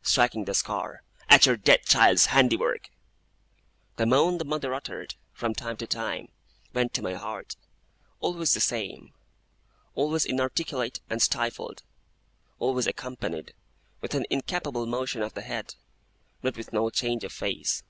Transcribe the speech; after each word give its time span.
striking 0.00 0.46
the 0.46 0.54
scar, 0.54 1.02
'at 1.28 1.44
your 1.44 1.58
dead 1.58 1.84
child's 1.84 2.24
handiwork!' 2.32 2.88
The 3.96 4.06
moan 4.06 4.38
the 4.38 4.44
mother 4.46 4.72
uttered, 4.72 5.14
from 5.30 5.52
time 5.52 5.76
to 5.76 5.86
time, 5.86 6.30
went 6.72 6.94
to 6.94 7.02
My 7.02 7.12
heart. 7.12 7.56
Always 8.18 8.54
the 8.54 8.62
same. 8.62 9.12
Always 9.94 10.24
inarticulate 10.24 11.00
and 11.10 11.20
stifled. 11.20 11.82
Always 12.58 12.86
accompanied 12.86 13.52
with 14.00 14.14
an 14.14 14.24
incapable 14.30 14.86
motion 14.86 15.20
of 15.20 15.34
the 15.34 15.42
head, 15.42 15.74
but 16.40 16.56
with 16.56 16.72
no 16.72 16.88
change 16.88 17.22
of 17.22 17.32
face. 17.34 17.82